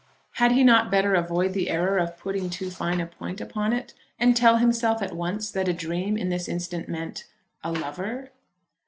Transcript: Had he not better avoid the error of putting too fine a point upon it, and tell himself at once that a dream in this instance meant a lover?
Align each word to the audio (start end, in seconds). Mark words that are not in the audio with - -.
Had 0.31 0.53
he 0.53 0.63
not 0.63 0.89
better 0.89 1.13
avoid 1.13 1.53
the 1.53 1.69
error 1.69 1.99
of 1.99 2.17
putting 2.17 2.49
too 2.49 2.71
fine 2.71 2.99
a 2.99 3.05
point 3.05 3.39
upon 3.39 3.71
it, 3.71 3.93
and 4.19 4.35
tell 4.35 4.57
himself 4.57 4.99
at 5.03 5.15
once 5.15 5.51
that 5.51 5.67
a 5.67 5.73
dream 5.73 6.17
in 6.17 6.29
this 6.29 6.49
instance 6.49 6.87
meant 6.87 7.25
a 7.63 7.71
lover? 7.71 8.31